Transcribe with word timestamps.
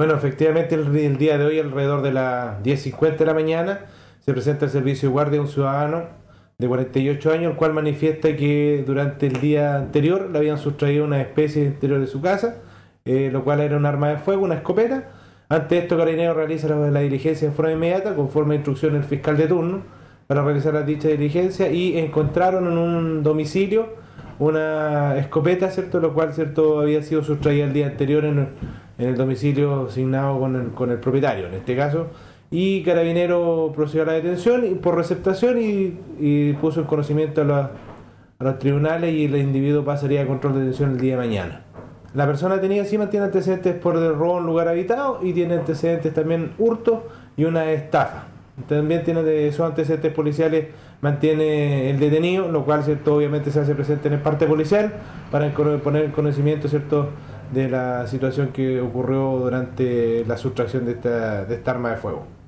Bueno, 0.00 0.14
efectivamente 0.14 0.76
el, 0.76 1.18
día 1.18 1.36
de 1.36 1.44
hoy, 1.44 1.58
alrededor 1.58 2.00
de 2.00 2.10
las 2.10 2.62
10.50 2.62 3.18
de 3.18 3.26
la 3.26 3.34
mañana, 3.34 3.80
se 4.20 4.32
presenta 4.32 4.64
el 4.64 4.70
servicio 4.70 5.10
de 5.10 5.12
guardia 5.12 5.40
a 5.40 5.42
un 5.42 5.48
ciudadano 5.48 6.04
de 6.56 6.66
48 6.66 7.30
años, 7.30 7.50
el 7.50 7.58
cual 7.58 7.74
manifiesta 7.74 8.34
que 8.34 8.82
durante 8.86 9.26
el 9.26 9.42
día 9.42 9.76
anterior 9.76 10.30
le 10.32 10.38
habían 10.38 10.56
sustraído 10.56 11.04
una 11.04 11.20
especie 11.20 11.64
interior 11.64 12.00
de 12.00 12.06
su 12.06 12.22
casa, 12.22 12.62
eh, 13.04 13.28
lo 13.30 13.44
cual 13.44 13.60
era 13.60 13.76
un 13.76 13.84
arma 13.84 14.08
de 14.08 14.16
fuego, 14.16 14.42
una 14.42 14.54
escopeta. 14.54 15.10
Ante 15.50 15.76
esto, 15.76 15.98
Carabinero 15.98 16.32
realiza 16.32 16.66
la, 16.68 17.00
diligencia 17.00 17.50
de 17.50 17.54
forma 17.54 17.72
inmediata, 17.72 18.14
conforme 18.14 18.54
a 18.56 18.58
del 18.58 19.04
fiscal 19.04 19.36
de 19.36 19.48
turno, 19.48 19.82
para 20.26 20.42
realizar 20.42 20.72
la 20.72 20.82
dicha 20.82 21.08
diligencia 21.08 21.70
y 21.70 21.98
encontraron 21.98 22.66
en 22.68 22.78
un 22.78 23.22
domicilio 23.22 24.00
una 24.38 25.18
escopeta, 25.18 25.70
¿cierto? 25.70 26.00
Lo 26.00 26.14
cual, 26.14 26.32
¿cierto? 26.32 26.80
Había 26.80 27.02
sido 27.02 27.22
sustraída 27.22 27.66
el 27.66 27.74
día 27.74 27.86
anterior 27.86 28.24
en, 28.24 28.48
el 29.00 29.16
domicilio 29.16 29.86
asignado 29.86 30.38
con 30.38 30.56
el, 30.56 30.70
con 30.70 30.90
el 30.90 30.98
propietario, 30.98 31.46
en 31.46 31.54
este 31.54 31.76
caso 31.76 32.08
y 32.50 32.82
Carabinero 32.82 33.72
procedió 33.74 34.02
a 34.02 34.06
la 34.06 34.12
detención 34.14 34.66
y, 34.66 34.74
por 34.74 34.96
receptación 34.96 35.58
y, 35.60 36.52
puso 36.54 36.80
en 36.80 36.86
conocimiento 36.86 37.42
a, 37.42 37.70
los 38.40 38.58
tribunales 38.58 39.12
y 39.12 39.26
el 39.26 39.36
individuo 39.36 39.84
pasaría 39.84 40.22
a 40.22 40.26
control 40.26 40.54
de 40.54 40.60
detención 40.60 40.92
el 40.92 41.00
día 41.00 41.12
de 41.12 41.18
mañana. 41.18 41.62
La 42.14 42.26
persona 42.26 42.60
tenía 42.60 42.80
encima 42.80 43.10
tiene 43.10 43.26
antecedentes 43.26 43.74
por 43.74 43.96
el 43.96 44.14
robo 44.14 44.38
en 44.38 44.46
lugar 44.46 44.66
habitado 44.66 45.20
y 45.22 45.32
tiene 45.34 45.54
antecedentes 45.54 46.12
también 46.14 46.52
hurto 46.58 47.06
y 47.36 47.44
una 47.44 47.70
estafa. 47.70 48.24
También 48.66 49.04
tiene 49.04 49.22
de 49.22 49.46
esos 49.46 49.66
antecedentes 49.66 50.12
policiales, 50.12 50.68
mantiene 51.02 51.90
el 51.90 52.00
detenido, 52.00 52.50
lo 52.50 52.64
cual 52.64 52.82
cierto 52.82 53.14
obviamente 53.14 53.50
se 53.50 53.60
hace 53.60 53.74
presente 53.74 54.08
en 54.08 54.14
el 54.14 54.20
parte 54.20 54.46
policial 54.46 54.94
para 55.30 55.50
poner 55.52 56.06
en 56.06 56.10
conocimiento 56.10 56.66
cierto 56.66 57.10
de 57.52 57.68
la 57.68 58.06
situación 58.06 58.48
que 58.48 58.80
ocurrió 58.80 59.38
durante 59.38 60.24
la 60.26 60.36
sustracción 60.36 60.84
de 60.84 60.92
esta, 60.92 61.44
de 61.44 61.54
esta 61.54 61.70
arma 61.72 61.90
de 61.90 61.96
fuego. 61.96 62.39